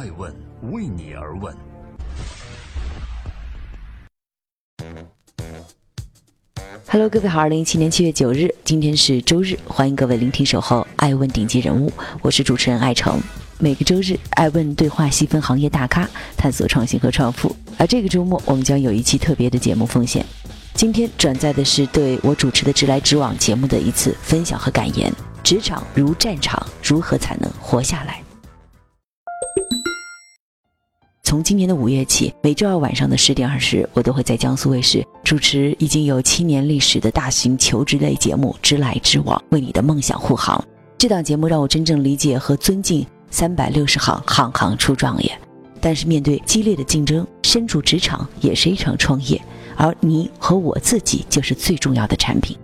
[0.00, 0.34] 爱问
[0.72, 1.54] 为你而问。
[6.86, 11.92] Hello，各位好，二零一七年七月九日，今天是周日，欢迎各位聆听守候爱问顶级人物，
[12.22, 13.20] 我是主持人艾诚。
[13.58, 17.54] 每个周日，爱问对话细分行业大咖，探索创新和创富。
[17.76, 20.24] 而这个周末，我们将有一期特别的节目奉献。
[20.72, 25.12] 今天转载的是对我主持的《直来直往》节目的一次分享和感言。
[25.44, 28.22] 职场如战场，如何才能活下来？
[31.30, 40.60] 从今年的五月起，每周二晚上的十点二十，我都会在江苏卫视主持已经有七年历史的大型求职类节目《直来直往》，为你的梦想护航。
[40.98, 45.30] 这档节目让我真正理解和尊敬“三百六十行，行行出状元”。
[45.80, 49.40] 但是面对激烈的竞争，身处职场也是一场创业，
[49.76, 52.58] 而你和我自己就是最重要的产品。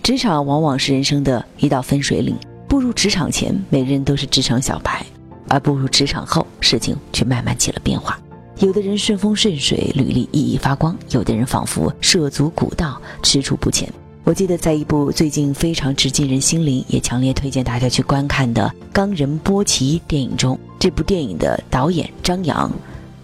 [0.00, 2.36] 职场往往是人生的一道分水岭。
[2.68, 5.04] 步入职场前，每个人都是职场小白；
[5.52, 8.18] 而步入职场后，事情却慢慢起了变化。
[8.60, 13.86] 有的人顺风顺水，履历熠熠发光；有的人仿佛涉足古道，踟蹰不前。
[14.24, 22.72] 我记得在一部最近非常直击人心灵，也强烈推荐大家去观看的《冈仁波齐》电影中，这部电影的导演张扬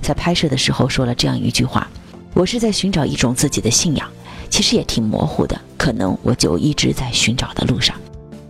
[0.02, 1.88] 在拍摄的时候说了这样一句话
[2.34, 4.06] ：“我是在寻找一种自己的信仰。”
[4.50, 7.96] 其实也挺模糊的，可能我就一直在寻找的路上。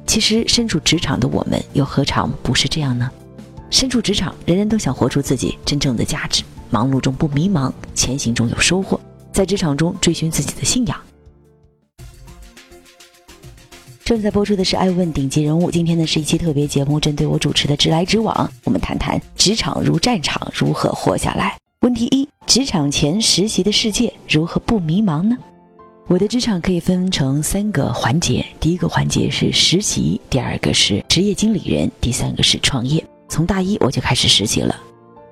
[0.06, 3.10] 其实身处职场的我们，又何尝不是这样呢？
[3.70, 8.98] 身处职场，人人都想活出自己真正的价值，忙碌中不迷茫，前行中有收获，
[9.32, 10.98] 在职场中追寻自己的信仰。
[14.04, 21.54] 正在播出的是《爱问顶级人物》，今天呢是一期特别节目，针对我主持的《直来直往》，我们谈谈职场如战场，如何活下来。
[21.82, 25.36] 问题一：职场前实习的世界，如何不迷茫呢？
[26.06, 33.04] 我的职场可以分成三个环节，第一个环节是实习，第二个是职业经理人，第三个是创业。
[33.28, 34.74] 从大一我就开始实习了，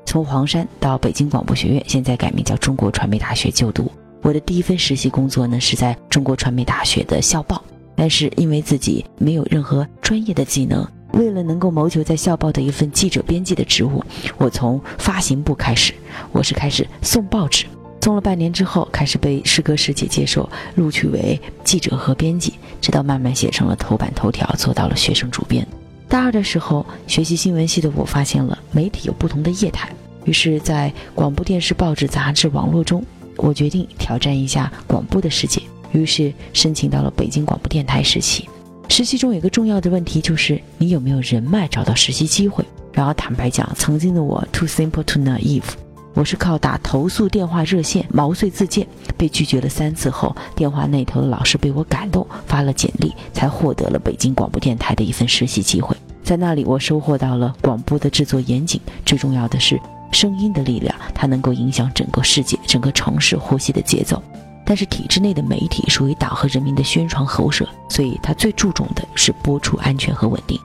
[0.05, 3.91] 从黄山到北京广播学院，现在改名叫中国传媒大学就读。
[4.23, 7.63] 我的第一份实习工作呢是在中国传媒大学的校报，
[7.95, 14.05] 但是因为自己没有任何专业的技能，为了能够谋求在校报的一份记者编辑的职务，
[14.37, 15.95] 我从发行部开始，
[16.33, 17.65] 我是开始送报纸。
[18.03, 25.67] 送了半年之后，开始被师哥师姐接受，录取为记者和编辑，直到慢慢写成了头版头条，做到了学生主编。
[26.09, 29.89] 大二的时候，学习新闻系的我发现了媒体有不同的业态，
[30.25, 33.05] 于是，在广播电视、报纸、杂志、网络中，
[33.37, 35.61] 我决定挑战一下广播的世界，
[35.93, 38.49] 于是申请到了北京广播电台实习。
[38.89, 42.65] 实习中有一个重要的问题就是你有没有人脉找到实习机会。
[42.93, 45.65] 然后坦白讲，曾经的我 too simple to naive。
[46.17, 48.89] 我是靠打投诉电话热线毛遂自荐，
[49.19, 55.95] 被拒绝了三次后，电话那头的老师被我感动，发了简历，才获得了北京广播电台的一份实习机会。
[56.25, 59.79] 在那里，我收获到了广播的制作严谨，最重要的是
[60.11, 64.23] 声音的力量，它能够影响整个世界、整个城市呼吸的节奏。
[64.65, 70.59] 但是体制内的媒体属于党和人民的宣传喉舌，所以它最注重的是播出安全和稳定。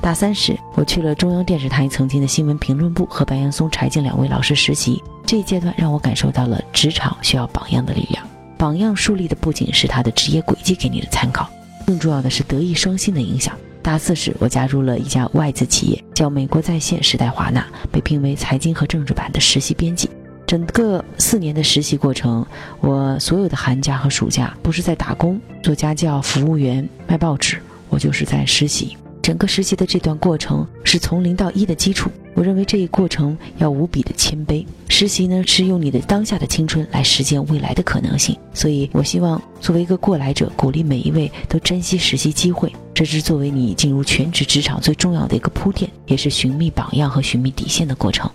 [0.00, 5.02] 大三时，我去了中央电视台曾经的新闻评论部，和白岩松、柴静两位老师实习。
[5.26, 8.24] 这一阶段让我感受到了职场需要榜样的力量。
[8.56, 11.50] 榜样树立的不仅是他的职业轨迹给你的参考，
[11.86, 13.54] 更重要的是德艺双馨的影响。
[13.82, 20.08] 大四时，我加入了一家外资企业，叫美国在线时代华纳，被聘为财经和政治版的实习编辑。
[20.46, 22.46] 整个四年的实习过程，
[22.80, 28.96] 我所有的寒假和暑假不是在打工、做家教、服务员、卖报纸，我就是在实习。
[29.26, 34.64] 整个实习的这段过程是从零到一的基础，我认为这一过程要无比的谦卑。
[34.88, 42.72] 实习呢是用你的当下的青春来实践未来的可能性，所以我希望作为一个过来者，鼓励每一位都珍惜实习机会。
[42.94, 48.30] 这是作为你进入全职职场最重要的一个铺垫，也是寻觅榜样和寻觅底线的过程。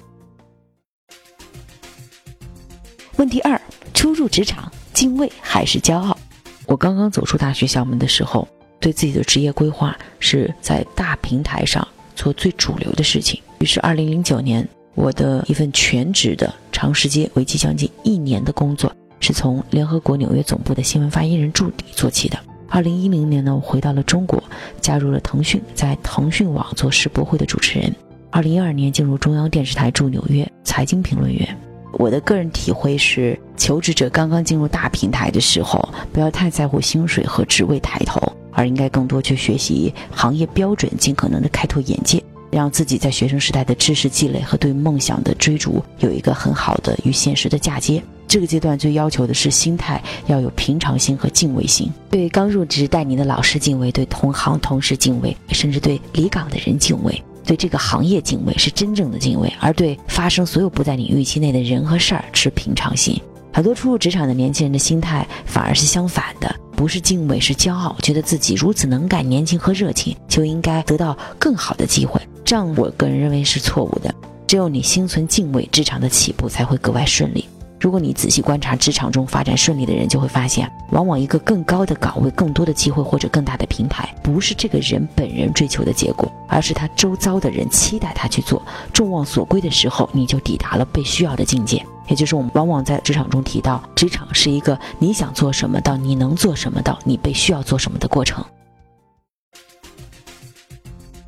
[3.16, 3.58] 问题二：
[3.94, 6.18] 初入职场，敬畏还是骄傲？
[6.66, 8.46] 我刚刚走出大学校门的时候。
[8.82, 13.40] 对自己的职业规划是在大平台上做最主流的事情。
[13.60, 22.38] 于是，二零零九年，我的一份全职的长时间、为期将近一年的工作，是从联合国纽约总部的新闻发言人助理做起的。
[22.68, 24.44] 二零一零年呢，我回到了中国，
[24.80, 27.94] 加入了腾讯，在腾讯网做世博会的主持人。
[28.30, 31.58] 二零一二年进入中央电视台驻纽约财经评论员。
[31.94, 38.22] 我的个人体会是，求职者刚刚进入大平台的时候，不要太在乎薪水和职位抬头。
[38.52, 48.02] 而应该更多去学习行业标准，尽可能的开拓眼界，让自己在学生时代的知识积累和对梦想的追逐有一个很好的与现实的嫁接。
[48.28, 57.22] 这个阶段最要求的是心态要有平常心和敬畏心，对刚入职带你的老师敬畏，对同行同事敬畏，甚至对离岗的人敬畏。
[57.44, 63.20] 对这个行业敬畏，是真正的敬畏；而对发生所有不在你预期内的人和事儿持平常心。
[63.52, 72.20] 很多初入职场的年轻人的心态反而是相反的，不是敬畏，是骄傲，觉得自己如此能干、年轻和热情，就应该得到更好的机会。
[72.44, 74.12] 这样，我个人认为是错误的。
[74.48, 77.46] 只有你心存敬畏，职场的起步才会格外顺利。
[77.82, 88.62] 如果你仔细观察职场中发展顺利的人，就会发现，往往一个更高的岗位、更多的机会或者更大的平台，不是这个人本人追求的结果，而是他周遭的人期待他去做。
[88.94, 91.84] 众望所归的时候，你就抵达了被需要的境界。
[92.08, 98.46] 也就是我们往往在职场中提到，职场是一个你想做什么到你能做什么到你被需要做什么的过程。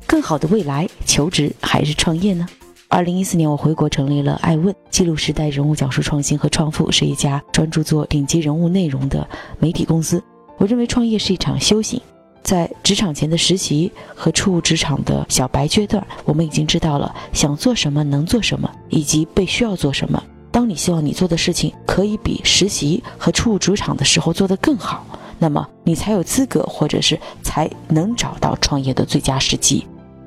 [0.06, 2.46] 更好的未来，求职还是创业呢？
[2.94, 10.22] 二零一四年，我回国成立了爱问，记录时代人物，讲述创新和创富，是一家专注做顶级人物内容的媒体公司。
[10.58, 12.00] 我认为创业是一场修行，
[12.44, 20.22] 在职场前的实习和初入职场的小白阶段，我们已经知道了想做什么、能做什么，以及被需要做什么。
[20.52, 25.04] 当你希望你做的事情可以比实习和初入职场的时候做得更好，
[25.40, 29.84] 那么你才有资格，或者是才能找到创业的最佳时机。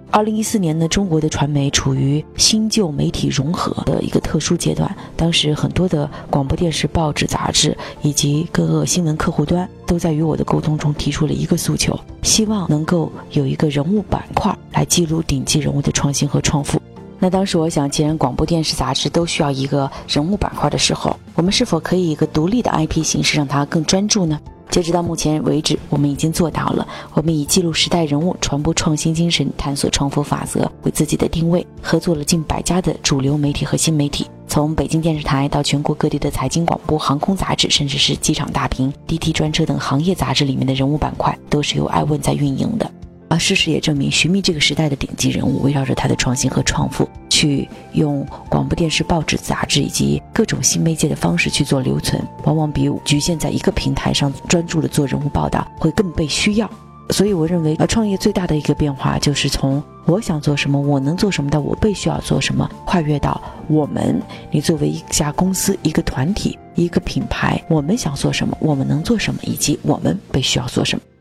[0.10, 4.90] 二零一四年呢，中国的传媒处于新旧媒体融合的一个特殊阶段。
[5.16, 16.82] 当时很多的广播电视、报纸、杂志以及各个新闻客户端都在与我的沟通中提出了一个诉求，希望能够有一个人物板块来记录顶级人物的创新和创富。
[17.20, 24.40] 那当时我想，既然广播电视、杂志都需要一个人物板块的时候，我们是否可以一个独立的 IP 形式，让它更专注呢？
[24.70, 26.88] 截止到目前为止，我们已经做到了。
[27.14, 42.92] 我们以记录时代人物、传播创新精神、探索创富法则为自己的定位，合作了近百家的主流媒体和新媒体，从北京电视台到全国各地的财经广播、航空杂志，甚至是机场大屏、滴滴专车等行业杂志里面的人物板块，都是由爱问在运营的。
[43.30, 56.70] 而事实也证明，寻觅这个时代的顶级人物，围绕着他的创新和创富，去用广播电视、报纸、杂志以及各种新媒介的方式去做留存，往往比局限在一个平台上专注的做人物报道会更被需要。
[57.10, 64.22] 所以，我认为，呃，创业最大的一个变化，就是从我想做什么，我能做什么到，我被需要做什么，跨越到我们，
[64.52, 71.17] 你作为一家公司、一个团体、一个品牌，我们想做什么，我们能做什么，以及我们被需要做什么。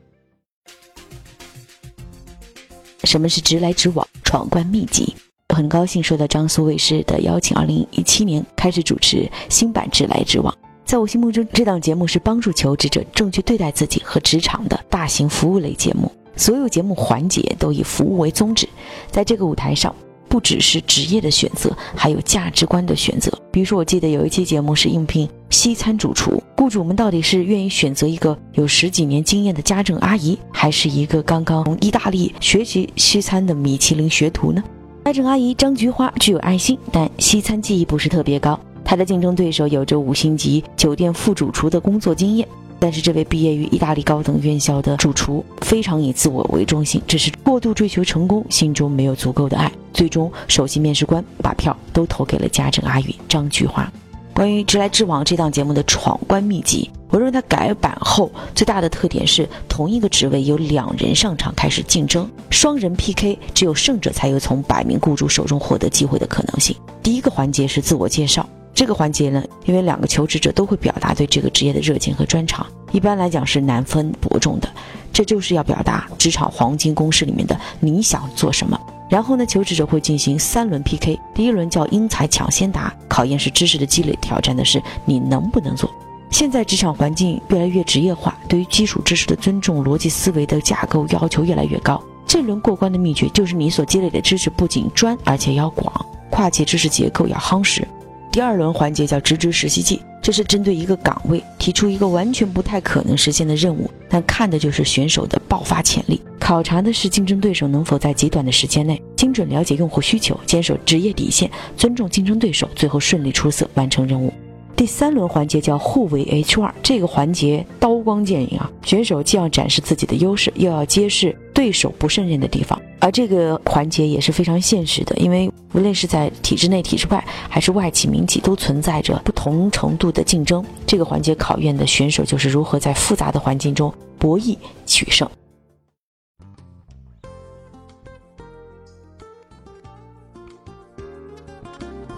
[3.06, 5.14] 什么是直来直往闯关秘籍？
[5.54, 10.52] 很高兴受到江苏卫视的邀请，二零一七年开始主持新版《直来直往》。
[10.84, 16.10] 在我心目中，这档节目是帮助求职者正确对待自己和职场的大型服务类节目。
[16.36, 18.68] 所有节目环节都以服务为宗旨，
[19.10, 19.94] 在这个舞台上。
[20.28, 23.32] 不只是职业的选择，还有价值观的选择。
[23.52, 34.62] 比如说，我记得有一期节目是应聘西餐主厨，雇主们到底是愿意选择一个有十几年经验的家政阿姨，还是一个刚刚从意大利学习西餐的米其林学徒呢？
[35.04, 38.58] 家政阿姨张菊花具有爱心，但西餐技艺不是特别高。
[38.84, 42.46] 她的竞争对手有着五星级酒店副主厨的工作经验。
[42.78, 49.72] 但是这位毕业于意大利高等院校的主厨非常以自我为中心，只是过度追求成功，心中没有足够的爱。
[49.94, 53.90] 最终，首席面试官把票都投给了家政阿姨张菊花。
[54.36, 66.76] 关于《直来直往》这档节目的闯关秘籍，我认为它改版后最大的特点是，同一个职位有两人上场开始竞争，双人 PK，只有胜者才有从百名雇主手中获得机会的可能性。
[67.02, 68.46] 第一个环节是自我介绍。
[68.74, 74.68] 这个环节呢，因为两个求职者都会表达对这个职业的热情和专长，一般来讲是难分伯仲的。
[75.14, 78.78] 这就是要表达职场黄金公式里面的你想做什么。
[79.08, 85.90] 然后呢，求职者会进行三轮 PK，第一轮叫因材抢先答，考验是知识的积累，挑战的是你能不能做。
[86.30, 92.02] 现在职场环境越来越职业化，对于基础知识的尊重、逻辑思维的架构要求越来越高。
[92.26, 97.86] 这轮过关的秘诀就是你所积累的知识不仅专，而且要广，跨界知识结构要夯实。
[98.32, 114.32] 第二轮环节叫直职实习季，这是针对一个岗位提出一个完全不太可能实现的任务，但看的就是选手的爆发潜力，考察的是竞争对手能否在极短的时间内精准了解用户需求，坚守职业底线，尊重竞争对手，最后顺利出色完成任务。
[114.74, 122.76] 第三轮环节叫互为 HR，这个环节刀光剑影啊，选手既要展示自己的优势，又要揭示对手不胜任的地方。
[122.98, 130.64] 而这个环节也是非常现实的，因为无论是在体制内、体制外，还是外企、民企，都存在着不同程度的竞争。
[130.86, 135.28] 这个环节考验的选手就是如何在复杂的环境中博弈取胜。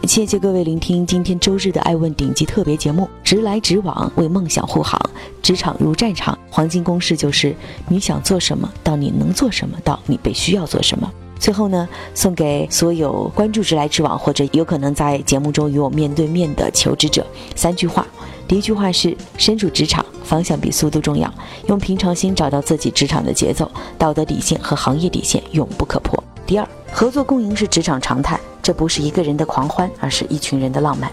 [0.09, 4.99] 谢谢各位聆听今天周日的爱问顶级特别节目，直来直往，为梦想护航。
[5.43, 7.55] 职场如战场，黄金公式就是：
[7.89, 11.13] 你想做什么，到你能做什么，到你被需要做什么。
[11.39, 18.07] 最后呢，送给所有关注直来直往或者有可能在节目中与我面对面的求职者三句话。
[18.49, 21.31] 第一句话是：身处职场，方向比速度重要。
[21.67, 26.25] 用平常心找到自己职场的节奏，道德底线和行业底线永不可破。
[26.47, 31.11] 第二，合作共赢是职场常态，这不是一个人的狂欢，而是一群人的浪漫。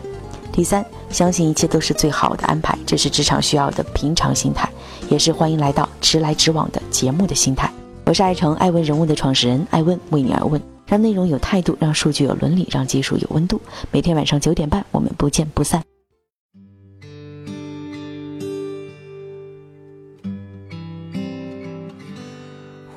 [0.51, 4.69] 第三，相信一切都是最好的安排，这是职场需要的平常心态，
[5.07, 7.71] 也是欢迎来到直来直往的节目的心态。
[8.03, 13.62] 我是爱成爱问人物的创始人，爱问为你而问，让内容有态度，让数据有伦理，让技术有温度。
[13.89, 15.81] 每天晚上九点半，我们不见不散。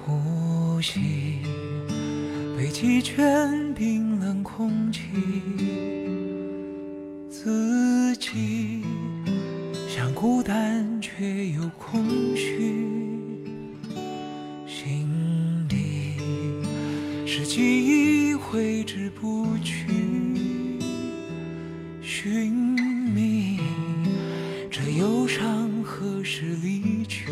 [0.04, 1.42] 呼吸，
[2.56, 5.02] 被鸡圈冰冷空气，
[7.30, 8.82] 自己
[9.88, 12.04] 像孤单却又空
[12.34, 12.74] 虚，
[14.66, 15.06] 心
[15.68, 16.16] 底
[17.24, 19.86] 是记忆挥之不去，
[22.02, 22.50] 寻
[23.14, 23.60] 觅
[24.68, 27.28] 这忧伤何时离去。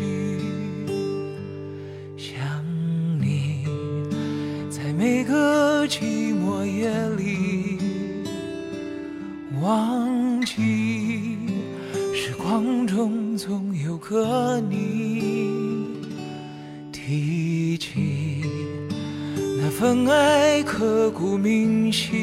[21.17, 22.13] 骨铭心，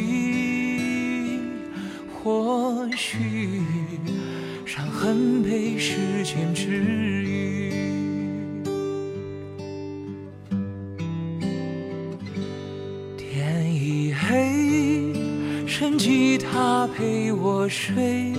[2.12, 3.60] 或许
[4.64, 6.70] 伤痕被时间治
[7.24, 7.72] 愈。
[13.18, 15.12] 天已黑，
[15.66, 18.32] 剩吉他陪我睡。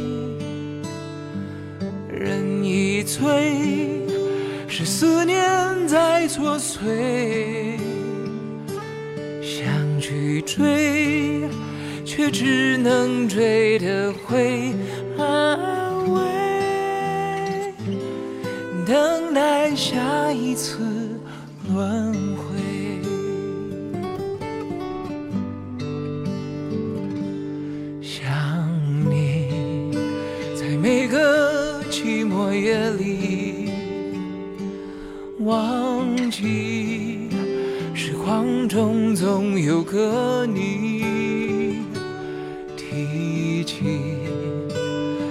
[2.09, 4.00] 人已醉，
[4.69, 7.64] 是思念在作祟。
[10.55, 11.41] 追，
[12.05, 14.74] 却只能追得回
[15.17, 16.21] 安慰。
[18.88, 20.79] 等待下一次
[21.67, 22.45] 轮回。
[28.01, 28.24] 想
[29.09, 29.91] 你，
[30.55, 33.71] 在每个寂寞夜里，
[35.39, 35.85] 忘
[38.67, 41.84] 中总有个你，
[42.75, 43.84] 提起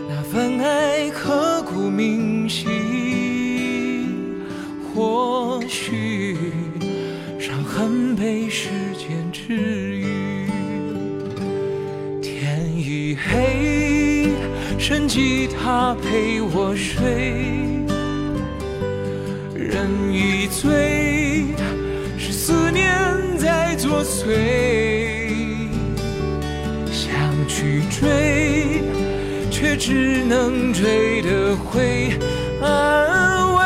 [0.08, 4.40] 那份爱刻骨铭心，
[4.94, 6.36] 或许
[7.38, 9.54] 伤痕被时间治
[9.96, 10.46] 愈。
[12.22, 14.28] 天已黑，
[14.78, 17.02] 剩吉他陪我睡。
[19.56, 21.46] 人已醉，
[22.16, 23.03] 是思念
[23.84, 25.68] 作祟。
[26.90, 27.12] 想
[27.46, 28.80] 去追，
[29.50, 32.18] 却只能追得回
[32.62, 33.62] 安慰。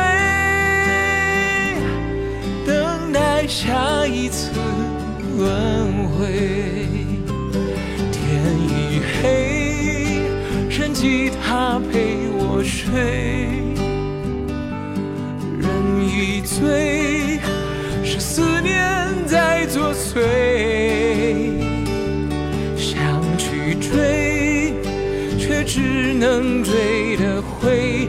[2.67, 4.51] 等待下一次
[5.37, 6.27] 轮回。
[8.11, 8.21] 天
[8.67, 10.23] 已黑，
[10.69, 12.91] 剩吉他陪我睡。
[15.61, 15.65] 人
[16.05, 17.39] 已醉，
[18.05, 18.78] 是思念
[25.79, 28.09] 只能追得回